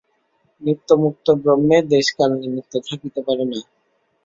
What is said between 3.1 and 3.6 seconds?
পারে না।